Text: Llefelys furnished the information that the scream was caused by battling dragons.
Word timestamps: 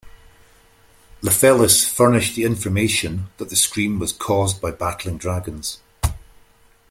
Llefelys 1.21 1.85
furnished 1.87 2.35
the 2.35 2.43
information 2.43 3.27
that 3.37 3.51
the 3.51 3.55
scream 3.55 3.99
was 3.99 4.11
caused 4.11 4.59
by 4.59 4.71
battling 4.71 5.19
dragons. 5.19 5.77